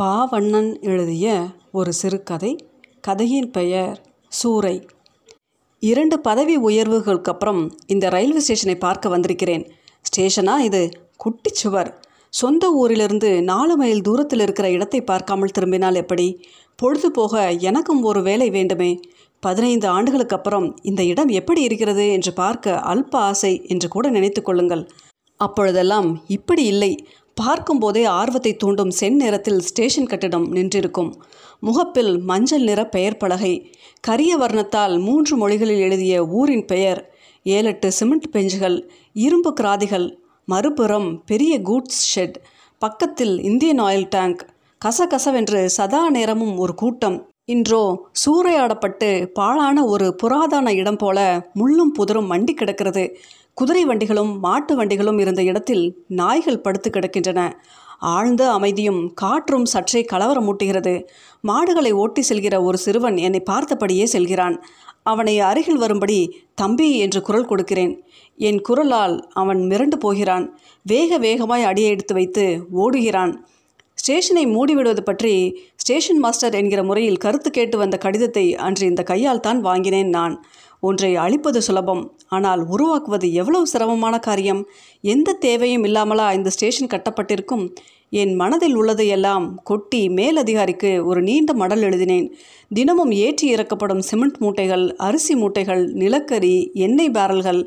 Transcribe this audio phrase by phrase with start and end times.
[0.00, 2.68] பாவண்ணன் எழுதிய ஒரு சிறுகதை.
[3.00, 4.06] கதையின் பெயர்
[4.42, 4.88] சூறை.
[5.80, 9.64] இரண்டு பதவி உயர்வுகளுக்கு அப்புறம் இந்த ரயில்வே ஸ்டேஷனை பார்க்க வந்திருக்கிறேன்.
[10.02, 10.90] ஸ்டேஷனா இது?
[11.16, 16.46] குட்டி சுவர் சொந்த ஊரிலிருந்து நாலு மைல் தூரத்தில் இருக்கிற இடத்தை பார்க்காமல் திரும்பினால் எப்படி?
[16.76, 19.00] பொழுது போக எனக்கும் ஒரு வேலை வேண்டுமே.
[19.40, 24.88] பதினைந்து ஆண்டுகளுக்கு அப்புறம் இந்த இடம் எப்படி இருக்கிறது என்று பார்க்க அல்ப ஆசை என்று கூட நினைத்து கொள்ளுங்கள்.
[25.36, 27.06] அப்பொழுதெல்லாம் இப்படி இல்லை.
[27.34, 31.12] பார்க்கும்போதே ஆர்வத்தை தூண்டும் செந்நிறத்தில் ஸ்டேஷன் கட்டிடம் நின்றிருக்கும்.
[31.60, 33.74] முகப்பில் மஞ்சள் நிற பெயர் பலகை.
[34.00, 37.14] கரிய வர்ணத்தால் மூன்று மொழிகளில் எழுதிய ஊரின் பெயர்.
[37.42, 42.34] ஏழெட்டு சிமெண்ட் பெஞ்சுகள் இரும்பு கிராதிகள் மறுபுறம் பெரிய கூட்ஸ் ஷெட்
[42.78, 44.46] பக்கத்தில் இந்தியன் ஆயில் டேங்க்.
[44.84, 47.31] கசகசவென்று சதா நேரமும் ஒரு கூட்டம்.
[47.48, 51.18] இன்றோ சூறையாடப்பட்டு பாழான ஒரு புராதன இடம் போல
[51.54, 53.16] முள்ளும் புதரும் மண்டி கிடக்கிறது.
[53.54, 57.40] குதிரை வண்டிகளும் மாட்டு வண்டிகளும் இருந்த இடத்தில் நாய்கள் படுத்து கிடக்கின்றன.
[57.98, 61.04] ஆழ்ந்த அமைதியும் காற்றும் சற்றே கலவரம் மூட்டுகிறது
[61.40, 64.62] மாடுகளை ஓட்டி செல்கிற ஒரு சிறுவன் என்னை பார்த்தபடியே செல்கிறான்.
[65.02, 68.04] அவனை அருகில் வரும்படி தம்பி என்று குரல் கொடுக்கிறேன்.
[68.36, 70.58] என் குரலால் அவன் மிரண்டு போகிறான்.
[70.82, 73.34] வேக வேகமாய் அடியை எடுத்து வைத்து ஓடுகிறான்.
[74.02, 75.32] ஸ்டேஷனை மூடிவிடுவது பற்றி
[75.76, 80.34] ஸ்டேஷன் மாஸ்டர் என்கிற முறையில் கருத்து கேட்டு வந்த கடிதத்தை அன்று இந்த கையால் தான் வாங்கினேன் நான்.
[80.80, 82.02] ஒன்றை அழிப்பது சுலபம்.
[82.28, 84.62] ஆனால் உருவாக்குவது எவ்வளவு சிரமமான காரியம்?
[85.04, 87.64] எந்த தேவையும் இல்லாமலா இந்த ஸ்டேஷன் கட்டப்பட்டிருக்கும்?
[88.10, 92.26] என் மனதில் உள்ளதையெல்லாம் கொட்டி மேலதிகாரிக்கு ஒரு நீண்ட மடல் எழுதினேன்.
[92.70, 97.62] தினமும் ஏற்றி இறக்கப்படும் சிமெண்ட் மூட்டைகள் அரிசி மூட்டைகள் நிலக்கரி எண்ணெய் பேரல்கள்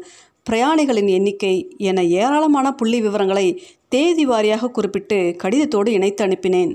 [0.49, 3.45] பிரயாணிகளின் எண்ணிக்கை என ஏராளமான புள்ளி விவரங்களை
[3.89, 6.73] தேதி வாரியாக குறிப்பிட்டு கடிதத்தோடு இணைத்து அனுப்பினேன்.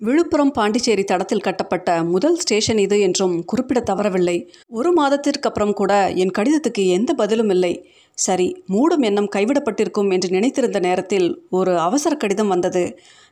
[0.00, 4.34] விழுப்புரம் பாண்டிச்சேரி தடத்தில் கட்டப்பட்ட முதல் ஸ்டேஷன் இது என்றும் குறிப்பிட தவறவில்லை.
[4.70, 5.92] ஒரு மாதத்திற்கு அப்புறம் கூட
[6.22, 7.70] என் கடிதத்துக்கு எந்த பதிலும் இல்லை.
[8.18, 12.84] சரி மூடும் எண்ணம் கைவிடப்பட்டிருக்கும் என்று நினைத்திருந்த நேரத்தில் ஒரு அவசர கடிதம் வந்தது.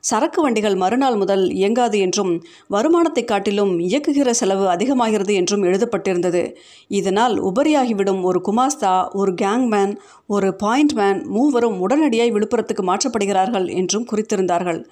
[0.05, 2.33] சரக்கு வண்டிகள் மறுநாள் முதல் இயங்காது என்றும்
[2.69, 6.43] வருமானத்தை காட்டிலும் இயக்குகிற செலவு அதிகமாகிறது என்றும் எழுதப்பட்டிருந்தது.
[6.91, 9.95] இதனால் உபரியாகிவிடும் ஒரு குமாஸ்தா ஒரு கேங்மேன்
[10.29, 14.83] ஒரு பாயிண்ட்மேன் மூவரும் உடனடியாய் விழுப்புரத்துக்கு மாற்றப்படுகிறார்கள் என்றும் குறித்திருந்தார்கள்.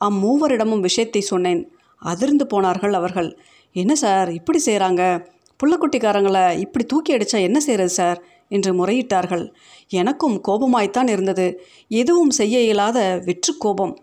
[0.00, 1.70] அம்மூவரிடமும் விஷயத்தை சொன்னேன்.
[2.02, 3.38] அதிர்ந்து போனார்கள் அவர்கள்.
[3.72, 5.26] என்ன சார் இப்படி செய்கிறாங்க
[5.60, 8.22] புள்ளக்குட்டிக்காரங்களை இப்படி தூக்கி அடித்தா என்ன செய்கிறது சார்?
[8.48, 9.52] என்று முறையிட்டார்கள்.
[9.88, 11.60] எனக்கும் கோபமாய்த்தான் இருந்தது.
[11.88, 13.98] எதுவும் செய்ய இயலாத வெற்று கோபம்.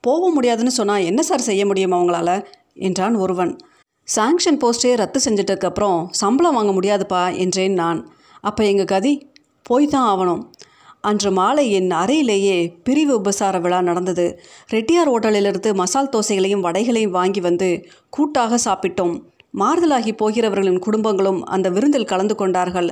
[0.00, 2.44] போக முடியாதுன்னு சொன்னால் என்ன சார் செய்ய முடியும் அவங்களால?
[2.74, 3.58] என்றான் ஒருவன்.
[4.16, 8.10] சாங்ஷன் போஸ்டே ரத்து செஞ்சிட்டதுக்கப்புறம் சம்பளம் வாங்க முடியாதுப்பா என்றேன் நான்.
[8.40, 9.32] அப்போ எங்கள் கதி?
[9.62, 10.42] போய் தான் ஆகணும்.
[11.04, 14.26] அன்று மாலை என் அறையிலேயே பிரிவு உபசார விழா நடந்தது.
[14.68, 17.68] ரெட்டியார் ஹோட்டலிலிருந்து மசால் தோசைகளையும் வடைகளையும் வாங்கி வந்து
[18.08, 19.14] கூட்டாக சாப்பிட்டோம்.
[19.58, 22.90] மாறுதலாகி போகிறவர்களின் குடும்பங்களும் அந்த விருந்தில் கலந்து கொண்டார்கள்.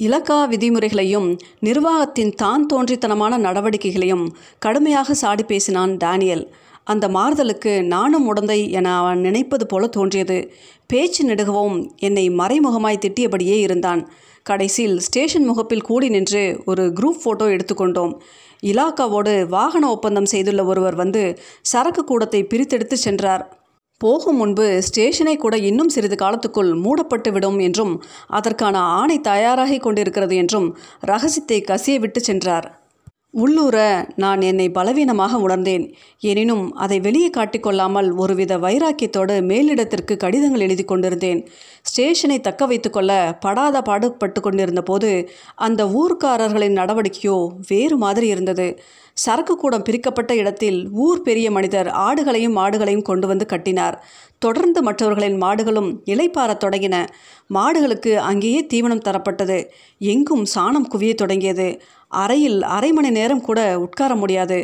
[0.00, 1.28] இலக்கா விதிமுறைகளையும்
[1.60, 4.24] நிர்வாகத்தின் தான் தோன்றித்தனமான நடவடிக்கைகளையும்
[4.58, 6.44] கடுமையாக சாடி பேசினான் டேனியல்.
[6.86, 10.52] அந்த மாறுதலுக்கு நானும் உடந்தை என அவன் நினைப்பது போல தோன்றியது.
[10.86, 14.02] பேச்சு நெடுகவும் என்னை மறைமுகமாய் திட்டியபடியே இருந்தான்.
[14.42, 18.14] கடைசியில் ஸ்டேஷன் முகப்பில் கூடி நின்று ஒரு குரூப் ஃபோட்டோ எடுத்துக்கொண்டோம்
[18.62, 21.22] இலாக்காவோடு வாகன ஒப்பந்தம் செய்துள்ள ஒருவர் வந்து
[21.62, 23.44] சரக்கு கூடத்தை பிரித்தெடுத்து சென்றார்.
[24.00, 27.92] போகும் முன்பு ஸ்டேஷனை கூட இன்னும் சிறிது காலத்துக்குள் மூடப்பட்டு விடும் என்றும்
[28.28, 30.68] அதற்கான ஆணை தயாராகி கொண்டிருக்கிறது என்றும்
[31.00, 32.66] ரகசியத்தை கசிய விட்டு சென்றார்.
[33.34, 33.76] உள்ளூர
[34.16, 35.94] நான் என்னை பலவீனமாக உணர்ந்தேன்.
[36.20, 41.48] எனினும் அதை வெளியே காட்டிக்கொள்ளாமல் ஒருவித வைராக்கியத்தோடு மேலிடத்திற்கு கடிதங்கள் எழுதி கொண்டிருந்தேன்.
[41.82, 48.80] ஸ்டேஷனை தக்க வைத்துக்கொள்ள படாத பாடுபட்டு கொண்டிருந்த போது அந்த ஊர்க்காரர்களின் நடவடிக்கையோ வேறு மாதிரி இருந்தது.
[49.12, 54.04] சரக்கு கூடம் பிரிக்கப்பட்ட இடத்தில் ஊர் பெரிய மனிதர் ஆடுகளையும் மாடுகளையும் கொண்டு வந்து கட்டினார்.
[54.38, 57.06] தொடர்ந்து மற்றவர்களின் மாடுகளும் இலைப்பாறத் தொடங்கின.
[57.54, 59.64] மாடுகளுக்கு அங்கேயே தீவனம் தரப்பட்டது.
[59.98, 61.80] எங்கும் சாணம் குவிய தொடங்கியது.
[62.22, 64.58] அறையில் அரை மணி நேரம் கூட உட்கார முடியாது.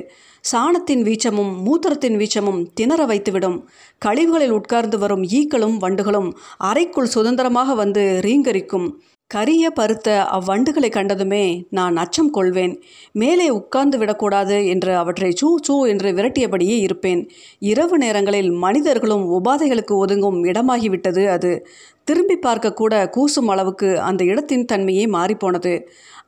[0.44, 3.59] சாணத்தின் வீச்சமும் மூத்திரத்தின் வீச்சமும் திணற வைத்துவிடும்.
[3.99, 6.31] கழிவுகளில் உட்கார்ந்து வரும் ஈக்களும் வண்டுகளும்
[6.71, 8.88] அறைக்குள் சுதந்திரமாக வந்து ரீங்கரிக்கும்.
[9.31, 12.72] கரிய பருத்த அவ்வண்டுகளை கண்டதுமே நான் அச்சம் கொள்வேன்.
[13.12, 17.21] மேலே உட்கார்ந்து விடக்கூடாது என்று அவற்றை சூ சூ என்று விரட்டியபடியே இருப்பேன்.
[17.59, 21.52] இரவு நேரங்களில் மனிதர்களும் உபாதைகளுக்கு ஒதுங்கும் இடமாகிவிட்டது அது.
[22.05, 25.75] திரும்பி பார்க்கக்கூட கூசும் அளவுக்கு அந்த இடத்தின் தன்மையே மாறிப்போனது.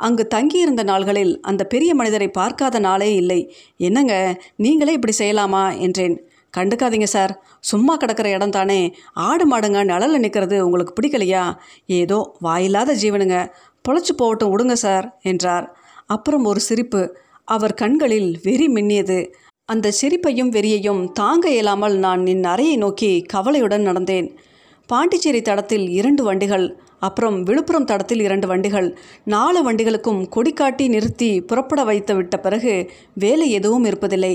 [0.06, 3.54] அங்கு தங்கியிருந்த நாள்களில் அந்த பெரிய மனிதரை பார்க்காத நாளே இல்லை.
[3.76, 5.78] என்னங்க நீங்களே இப்படி செய்யலாமா?
[5.78, 6.16] என்றேன்.
[6.56, 7.32] கண்டுக்காதீங்க சார்.
[7.60, 8.94] சும்மா கிடக்கிற இடம் தானே.
[9.12, 11.44] ஆடு மாடுங்க நிழலில் நிற்கிறது உங்களுக்கு பிடிக்கலையா?
[11.86, 13.36] ஏதோ வாயில்லாத ஜீவனுங்க.
[13.88, 15.66] பொழைச்சி போகட்டும் விடுங்க சார் என்றார்.
[16.06, 17.02] அப்புறம் ஒரு சிரிப்பு.
[17.44, 19.18] அவர் கண்களில் வெறி மின்னியது.
[19.68, 24.28] அந்த சிரிப்பையும் வெறியையும் தாங்க இயலாமல் நான் என் அறையை நோக்கி கவலையுடன் நடந்தேன்.
[24.86, 26.66] பாண்டிச்சேரி தடத்தில் இரண்டு வண்டிகள்
[27.06, 28.88] அப்புறம் விழுப்புரம் தடத்தில் இரண்டு வண்டிகள்
[29.34, 32.74] நாலு வண்டிகளுக்கும் கொடி காட்டி நிறுத்தி புறப்பட வைத்து விட்ட பிறகு
[33.24, 34.34] வேலை எதுவும் இருப்பதில்லை.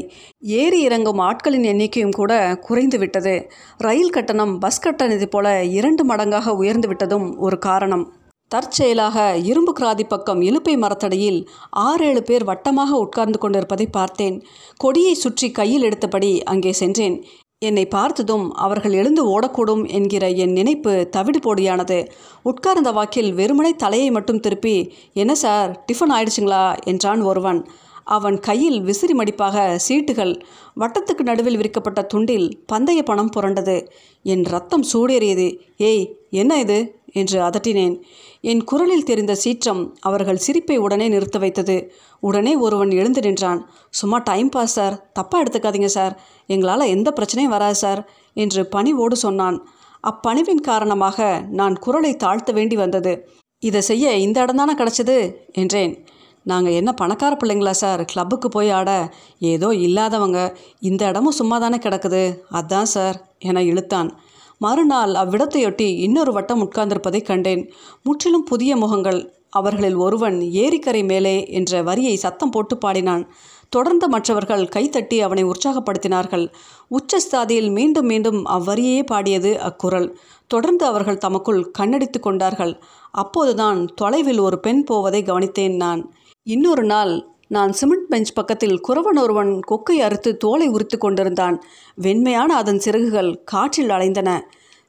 [0.62, 2.34] ஏறி இறங்கும் ஆட்களின் எண்ணிக்கையும் கூட
[2.68, 3.36] குறைந்து விட்டது.
[3.78, 5.48] ரயில் கட்டணம் பஸ் கட்டணத்தை போல
[5.80, 8.06] இரண்டு மடங்காக உயர்ந்து விட்டதும் ஒரு காரணம்.
[8.52, 9.18] தற்செயலாக
[9.50, 11.40] இரும்பு கிராதி பக்கம் இலுப்பை மரத்தடையில்
[11.88, 14.38] ஆறேழு பேர் வட்டமாக உட்கார்ந்து கொண்டிருப்பதை பார்த்தேன்.
[14.78, 17.18] கொடியை சுற்றி கையில் எடுத்தபடி அங்கே சென்றேன்.
[17.62, 22.08] என்னை பார்த்ததும் அவர்கள் எழுந்து ஓடக்கூடும் என்கிற என் நினைப்பு தவிடு போடியானது
[22.44, 26.84] உட்கார்ந்த வாக்கில் வெறுமனை தலையை மட்டும் திருப்பி என்ன சார் டிஃபன் ஆயிடுச்சுங்களா?
[26.84, 27.68] என்றான் ஒருவன்.
[28.08, 30.42] அவன் கையில் விசிறி மடிப்பாக சீட்டுகள்
[30.80, 33.88] வட்டத்துக்கு நடுவில் விரிக்கப்பட்ட துண்டில் பந்தய பணம் புரண்டது.
[34.24, 35.60] என் ரத்தம் சூடேறியது.
[35.78, 37.00] ஏய் என்ன இது?
[37.12, 38.02] என்று அதட்டினேன்.
[38.42, 41.94] என் குரலில் தெரிந்த சீற்றம் அவர்கள் சிரிப்பை உடனே நிறுத்த வைத்தது.
[42.20, 43.70] உடனே ஒருவன் எழுந்து நின்றான்.
[43.90, 49.68] சும்மா டைம் பாஸ் சார் தப்பாக எடுத்துக்காதீங்க சார் எங்களால் எந்த பிரச்சனையும் வராது சார் என்று பணிவோடு சொன்னான்.
[50.04, 53.30] அப்பணிவின் காரணமாக நான் குரலை தாழ்த்த வேண்டி வந்தது.
[53.60, 55.34] இதை செய்ய இந்த இடம்தானே கிடச்சது கிடச்சிது?
[55.52, 56.07] என்றேன்.
[56.48, 58.02] நாங்கள் என்ன பணக்கார பிள்ளைங்களா சார்?
[58.06, 58.92] கிளப்புக்கு போய் ஆட.
[59.40, 60.40] ஏதோ இல்லாதவங்க.
[60.80, 62.24] இந்த இடமும் சும்மா தானே கிடக்குது.
[62.52, 64.10] அதான் சார் என இழுத்தான்.
[64.58, 67.64] மறுநாள் அவ்விடத்தையொட்டி இன்னொரு வட்டம் உட்கார்ந்திருப்பதை கண்டேன்.
[68.04, 69.20] முற்றிலும் புதிய முகங்கள்.
[69.50, 73.24] அவர்களில் ஒருவன் ஏரிக்கரை மேலே என்ற வரியை சத்தம் போட்டு பாடினான்.
[73.70, 76.46] தொடர்ந்து மற்றவர்கள் கைத்தட்டி அவனை உற்சாகப்படுத்தினார்கள்.
[76.92, 80.10] உச்சஸ்தாதியில் மீண்டும் மீண்டும் அவ்வரியே பாடியது அக்குரல்.
[80.52, 82.74] தொடர்ந்து அவர்கள் தமக்குள் கண்ணடித்து கொண்டார்கள்.
[83.12, 86.04] அப்போதுதான் தொலைவில் ஒரு பெண் போவதை கவனித்தேன் நான்.
[86.48, 91.62] இன்னொரு நாள் நான் சிமெண்ட் பெஞ்ச் பக்கத்தில் குறவன் ஒருவன் கொக்கை அறுத்து தோலை உரித்து கொண்டிருந்தான்.
[91.96, 94.40] வெண்மையான அதன் சிறகுகள் காற்றில் அலைந்தன.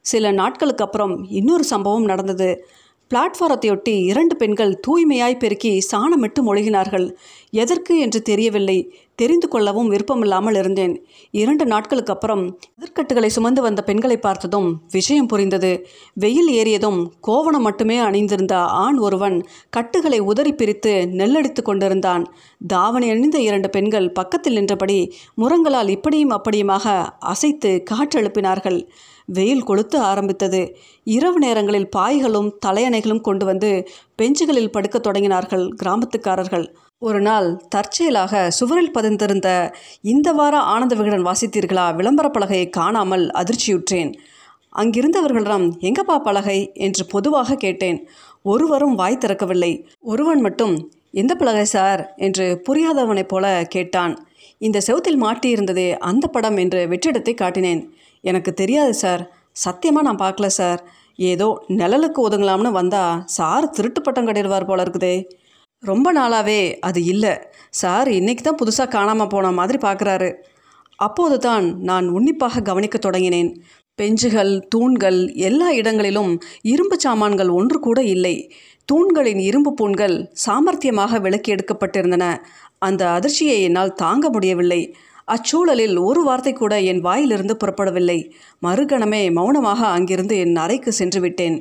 [0.01, 2.67] சில நாட்களுக்கு அப்புறம் இன்னொரு சம்பவம் நடந்தது.
[3.13, 7.11] பிளாட்ஃபாரத்தையொட்டி இரண்டு பெண்கள் தூய்மையாய் பெருக்கி சாணமிட்டு மொழிகினார்கள்.
[7.49, 8.93] எதற்கு என்று தெரியவில்லை.
[9.15, 11.05] தெரிந்து கொள்ளவும் விருப்பமில்லாமல் இருந்தேன்.
[11.31, 15.87] இரண்டு நாட்களுக்கு அப்புறம் எதிர்கட்டுகளை சுமந்து வந்த பெண்களை பார்த்ததும் விஷயம் புரிந்தது.
[16.13, 22.33] வெயில் ஏறியதும் கோவணம் மட்டுமே அணிந்திருந்த ஆண் ஒருவன் கட்டுகளை உதறி பிரித்து நெல்லடித்து கொண்டிருந்தான்.
[22.67, 28.87] தாவணி அணிந்த இரண்டு பெண்கள் பக்கத்தில் நின்றபடி முரங்களால் இப்படியும் அப்படியுமாக அசைத்து காற்றெழுப்பினார்கள்.
[29.33, 30.77] வெயில் கொளுத்து ஆரம்பித்தது.
[31.03, 36.67] இரவு நேரங்களில் பாய்களும் தலையணைகளும் கொண்டு வந்து பெஞ்சுகளில் படுக்கத் தொடங்கினார்கள் கிராமத்துக்காரர்கள்.
[36.99, 44.13] ஒரு நாள் தற்செயலாக சுவரில் பதிந்திருந்த இந்த வார ஆனந்த விகடன் வாசித்தீர்களா விளம்பர பலகையை காணாமல் அதிர்ச்சியுற்றேன்.
[44.75, 46.71] அங்கிருந்தவர்களிடம் எங்கப்பா பலகை?
[46.73, 48.07] என்று பொதுவாக கேட்டேன்.
[48.43, 49.83] ஒருவரும் வாய் திறக்கவில்லை.
[49.99, 52.13] ஒருவன் மட்டும் எந்த பலகை சார்?
[52.17, 54.27] என்று புரியாதவனைப் போல கேட்டான்.
[54.57, 57.89] இந்த செவுத்தில் மாட்டியிருந்ததே அந்த படம் என்று வெற்றிடத்தை காட்டினேன்.
[58.23, 59.23] எனக்கு தெரியாது சார்.
[59.65, 60.81] சத்தியமாக நான் பார்க்கல சார்.
[61.31, 61.47] ஏதோ
[61.79, 65.15] நிழலுக்கு ஒதுங்கலாம்னு வந்தால் சார் திருட்டு பட்டம் கட்டிடுவார் போல இருக்குதே.
[65.83, 67.33] ரொம்ப நாளாகவே அது இல்லை.
[67.81, 70.29] சார் இன்றைக்கி தான் புதுசாக காணாமல் போன மாதிரி பார்க்குறாரு
[70.99, 73.51] அப்போது தான் நான் உன்னிப்பாக கவனிக்க தொடங்கினேன்.
[73.95, 78.35] பெஞ்சுகள் தூண்கள் எல்லா இடங்களிலும் இரும்பு சாமான்கள் ஒன்று கூட இல்லை.
[78.85, 80.15] தூண்களின் இரும்பு பூண்கள்
[80.45, 82.25] சாமர்த்தியமாக விலக்கி எடுக்கப்பட்டிருந்தன.
[82.77, 84.81] அந்த அதிர்ச்சியை என்னால் தாங்க முடியவில்லை.
[85.35, 88.19] அச்சூழலில் ஒரு வார்த்தை கூட என் வாயிலிருந்து புறப்படவில்லை.
[88.63, 91.57] மறுகணமே மௌனமாக அங்கிருந்து என் அறைக்கு சென்று விட்டேன்.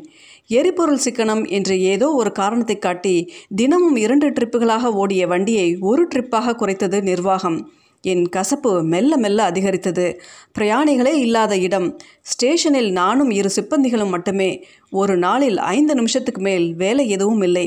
[0.46, 3.16] எரிபொருள் சிக்கனம் என்று ஏதோ ஒரு காரணத்தை காட்டி
[3.56, 7.58] தினமும் இரண்டு ட்ரிப்புகளாக ஓடிய வண்டியை ஒரு ட்ரிப்பாக குறைத்தது நிர்வாகம்.
[8.04, 10.20] என் கசப்பு மெல்ல மெல்ல அதிகரித்தது.
[10.58, 11.88] பிரயாணிகளே இல்லாத இடம்.
[12.22, 14.50] ஸ்டேஷனில் நானும் இரு சிப்பந்திகளும் மட்டுமே.
[14.90, 17.66] ஒரு நாளில் ஐந்து நிமிஷத்துக்கு மேல் வேலை எதுவும் இல்லை.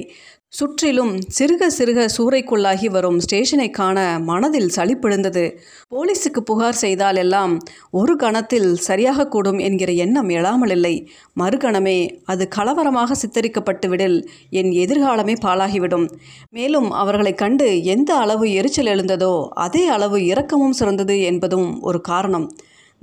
[0.54, 3.98] சுற்றிலும் சிறுக சிறுக சூறைக்குள்ளாகி வரும் ஸ்டேஷனை காண
[4.30, 5.44] மனதில் சளிப்பிழுந்தது
[5.90, 7.54] போலீஸுக்கு புகார் செய்தால் எல்லாம்
[7.92, 10.94] ஒரு கணத்தில் சரியாக கூடும் என்கிற எண்ணம் எழாமல் இல்லை.
[11.40, 14.18] மறுகணமே அது கலவரமாக சித்தரிக்கப்பட்டு விடில்
[14.62, 16.06] என் எதிர்காலமே பாழாகிவிடும்.
[16.50, 19.34] மேலும் அவர்களை கண்டு எந்த அளவு எரிச்சல் எழுந்ததோ
[19.68, 22.50] அதே அளவு இரக்கமும் சிறந்தது என்பதும் ஒரு காரணம்.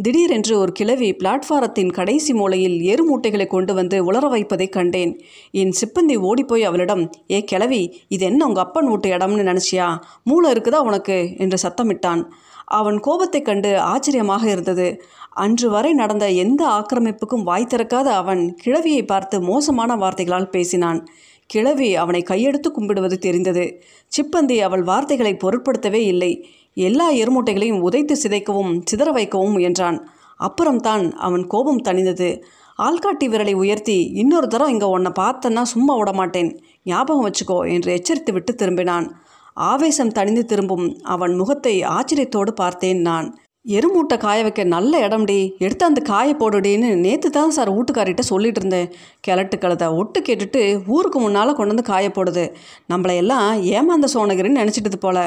[0.02, 5.20] திடீரென்று ஒரு கிழவி பிளாட்பாரத்தின் கடைசி மூலையில் எரு மூட்டைகளை கொண்டு வந்து உலர வைப்பதைக் கண்டேன்.
[5.50, 10.00] என் சிப்பந்தி ஓடிப்போய் அவளிடம் ஏ கிழவி இது என்ன உங்கள் அப்பன் வீட்டு இடம்னு நினச்சியா?
[10.24, 11.34] மூளை இருக்குதா உனக்கு?
[11.38, 12.24] என்று சத்தமிட்டான்.
[12.64, 15.02] அவன் கோபத்தைக் கண்டு ஆச்சரியமாக இருந்தது.
[15.30, 21.06] அன்று வரை நடந்த எந்த ஆக்கிரமிப்புக்கும் வாய் திறக்காத அவன் கிழவியை பார்த்து மோசமான வார்த்தைகளால் பேசினான்.
[21.46, 23.82] கிழவி அவனை கையெடுத்து கும்பிடுவது தெரிந்தது.
[24.08, 26.46] சிப்பந்தி அவள் வார்த்தைகளை பொருட்படுத்தவே இல்லை.
[26.86, 29.98] எல்லா எருமூட்டைகளையும் உதைத்து சிதைக்கவும் சிதற வைக்கவும் முயன்றான்.
[30.40, 32.28] அப்புறம்தான் அவன் கோபம் தணிந்தது.
[32.78, 36.50] ஆள்காட்டி விரலை உயர்த்தி இன்னொரு தரம் இங்கே உன்னை பார்த்தன்னா சும்மா விட மாட்டேன்.
[36.84, 39.06] ஞாபகம் வச்சுக்கோ என்று எச்சரித்து விட்டு திரும்பினான்.
[39.70, 43.28] ஆவேசம் தணிந்து திரும்பும் அவன் முகத்தை ஆச்சரியத்தோடு பார்த்தேன் நான்.
[43.66, 48.88] எருமூட்டை காய வைக்க நல்ல இடம்டி எடுத்து அந்த காய போடுடின்னு நேற்று தான் சார் வீட்டுக்காரிட்ட சொல்லிட்டு இருந்தேன்.
[49.26, 50.62] கிழட்டு கழுதை ஒட்டு கேட்டுட்டு
[50.94, 52.44] ஊருக்கு முன்னால் கொண்டு வந்து காய போடுது.
[52.92, 55.18] நம்மளையெல்லாம் ஏமாந்த சோனகிரின்னு நினச்சிட்டது போல.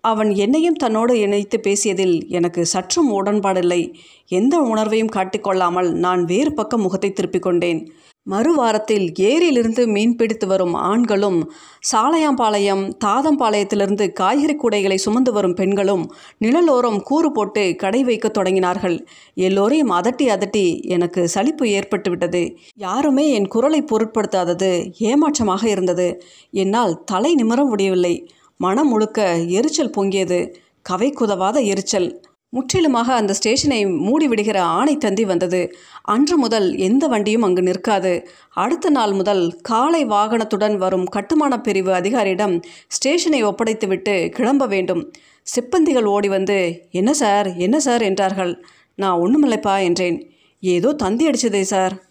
[0.00, 3.94] அவன் என்னையும் தன்னோடு இணைத்து பேசியதில் எனக்கு சற்றும் உடன்பாடில்லை.
[4.26, 7.92] எந்த உணர்வையும் காட்டிக்கொள்ளாமல் நான் வேறு பக்கம் முகத்தை திருப்பிக் கொண்டேன்.
[8.30, 11.52] மறுவாரத்தில் ஏரியிலிருந்து மீன் பிடித்து வரும் ஆண்களும்
[11.92, 16.14] சாலையாம்பாளையம் தாதம்பாளையத்திலிருந்து காய்கறி கூடைகளை சுமந்து வரும் பெண்களும்
[16.44, 19.06] நிழலோரம் கூறு போட்டு கடை வைக்கத் தொடங்கினார்கள்.
[19.34, 22.56] எல்லோரையும் அதட்டி அதட்டி எனக்கு சலிப்பு ஏற்பட்டுவிட்டது.
[22.74, 26.22] யாருமே என் குரலை பொருட்படுத்தாதது ஏமாற்றமாக இருந்தது.
[26.50, 28.28] என்னால் தலை நிமிர முடியவில்லை.
[28.60, 30.54] மனம் முழுக்க எரிச்சல் பொங்கியது.
[30.82, 32.26] கவை குதவாத எரிச்சல்.
[32.50, 35.74] முற்றிலுமாக அந்த ஸ்டேஷனை மூடிவிடுகிற ஆணை தந்தி வந்தது.
[36.02, 38.26] அன்று முதல் எந்த வண்டியும் அங்கு நிற்காது.
[38.54, 45.12] அடுத்த நாள் முதல் காலை வாகனத்துடன் வரும் கட்டுமான பிரிவு அதிகாரியிடம் ஸ்டேஷனை ஒப்படைத்துவிட்டு கிளம்ப வேண்டும்.
[45.42, 48.02] சிப்பந்திகள் ஓடி வந்து என்ன சார் என்ன சார்?
[48.02, 48.64] என்றார்கள்.
[48.94, 50.30] நான் ஒன்றுமில்லைப்பா என்றேன்.
[50.60, 52.02] ஏதோ தந்தி அடிச்சதே சார்.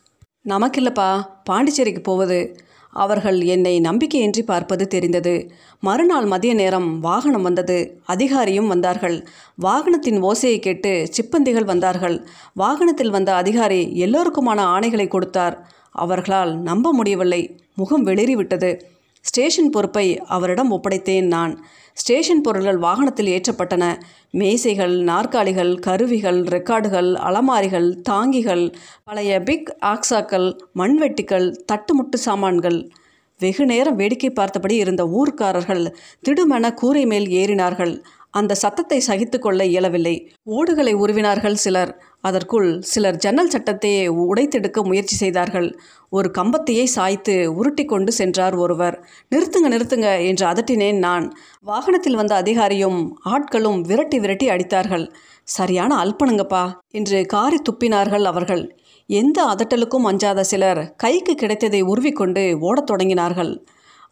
[0.46, 1.10] நமக்கில்லப்பா
[1.44, 2.40] பாண்டிச்சேரிக்கு போவது.
[2.98, 5.34] அவர்கள் என்னை நம்பிக்கையின்றி பார்ப்பது தெரிந்தது.
[5.80, 7.78] மறுநாள் மதிய நேரம் வாகனம் வந்தது.
[8.08, 9.18] அதிகாரியும் வந்தார்கள்.
[9.62, 12.18] வாகனத்தின் ஓசையை கேட்டு சிப்பந்திகள் வந்தார்கள்.
[12.54, 15.58] வாகனத்தில் வந்த அதிகாரி எல்லோருக்குமான ஆணைகளை கொடுத்தார்.
[15.92, 17.42] அவர்களால் நம்ப முடியவில்லை.
[17.76, 18.72] முகம் வெளிறிவிட்டது
[19.28, 20.06] ஸ்டேஷன் பொறுப்பை
[20.36, 21.54] அவரிடம் ஒப்படைத்தேன் நான்.
[21.94, 23.86] ஸ்டேஷன் பொருள்கள் வாகனத்தில் ஏற்றப்பட்டன.
[24.32, 28.64] மேசைகள் நாற்காலிகள் கருவிகள் ரெக்கார்டுகள் அலமாரிகள் தாங்கிகள்
[29.04, 32.80] பழைய பிக் ஆக்சாக்கள் மண்வெட்டிகள் தட்டுமுட்டு சாமான்கள்.
[33.40, 35.84] வெகு நேரம் வேடிக்கை பார்த்தபடி இருந்த ஊர்க்காரர்கள்
[36.26, 37.94] திடுமென கூரை மேல் ஏறினார்கள்.
[38.38, 40.16] அந்த சத்தத்தை சகித்து கொள்ள இயலவில்லை.
[40.56, 41.92] ஓடுகளை உருவினார்கள் சிலர்.
[42.22, 45.70] அதற்குள் சிலர் ஜன்னல் சட்டத்தையே உடைத்தெடுக்க முயற்சி செய்தார்கள்.
[46.10, 48.96] ஒரு கம்பத்தையே சாய்த்து உருட்டி கொண்டு சென்றார் ஒருவர்.
[49.32, 51.28] நிறுத்துங்க நிறுத்துங்க என்று அதட்டினேன் நான்.
[51.62, 55.06] வாகனத்தில் வந்த அதிகாரியும் ஆட்களும் விரட்டி விரட்டி அடித்தார்கள்.
[55.58, 58.66] சரியான அல்பனுங்கப்பா என்று காரி துப்பினார்கள் அவர்கள்.
[59.10, 63.54] எந்த அதட்டலுக்கும் அஞ்சாத சிலர் கைக்கு கிடைத்ததை உருவிக்கொண்டு ஓடத் தொடங்கினார்கள்.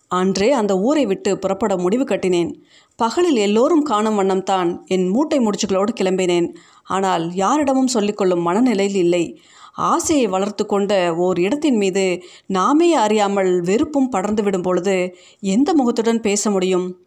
[0.08, 2.54] அன்றே அந்த ஊரை விட்டு புறப்பட முடிவு கட்டினேன்.
[2.96, 6.56] பகலில் எல்லோரும் காணும் வண்ணம்தான் என் மூட்டை முடிச்சுகளோடு கிளம்பினேன்.
[6.84, 9.40] ஆனால் யாரிடமும் சொல்லிக்கொள்ளும் மனநிலையில் இல்லை.
[9.74, 16.52] ஆசையை வளர்த்து கொண்ட ஓர் இடத்தின் மீது நாமே அறியாமல் வெறுப்பும் படர்ந்து விடும் பொழுது எந்த முகத்துடன் பேச
[16.52, 16.98] முடியும்?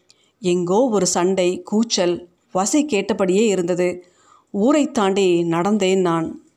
[0.40, 4.04] எங்கோ ஒரு சண்டை கூச்சல் வசை கேட்டபடியே இருந்தது.
[4.50, 6.47] ஊரை தாண்டி நடந்தேன் நான்.